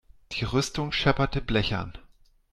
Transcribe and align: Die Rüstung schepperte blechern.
Die 0.31 0.45
Rüstung 0.45 0.91
schepperte 0.91 1.41
blechern. 1.43 1.93